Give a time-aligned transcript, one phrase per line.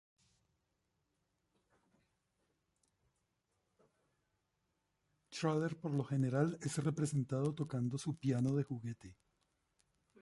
[5.37, 9.15] Schroeder por lo general es representado tocando su piano de juguete.